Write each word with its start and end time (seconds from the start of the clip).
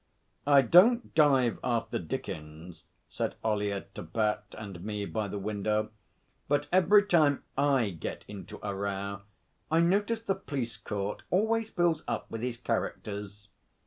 'I 0.47 0.63
don't 0.63 1.13
dive 1.13 1.59
after 1.63 1.99
Dickens,' 1.99 2.85
said 3.07 3.35
Ollyett 3.43 3.93
to 3.93 4.01
Bat 4.01 4.55
and 4.57 4.83
me 4.83 5.05
by 5.05 5.27
the 5.27 5.37
window, 5.37 5.91
'but 6.47 6.65
every 6.71 7.05
time 7.05 7.43
I 7.55 7.91
get 7.91 8.25
into 8.27 8.57
a 8.63 8.73
row 8.73 9.21
I 9.69 9.79
notice 9.81 10.23
the 10.23 10.33
police 10.33 10.75
court 10.77 11.21
always 11.29 11.69
fills 11.69 12.03
up 12.07 12.31
with 12.31 12.41
his 12.41 12.57
characters.' 12.57 13.49